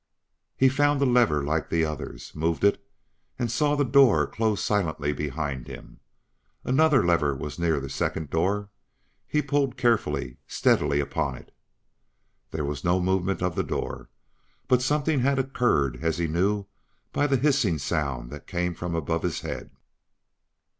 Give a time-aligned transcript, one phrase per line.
[0.57, 2.83] He found a lever like the others, moved it
[3.37, 5.99] and saw the door close silently behind him.
[6.63, 8.71] Another lever was near the second door;
[9.27, 11.53] he pulled carefully, steadily, upon it.
[12.49, 14.09] There was no movement of the door,
[14.67, 16.65] but something had occurred as he knew
[17.13, 19.69] by the hissing sound that came from above his head.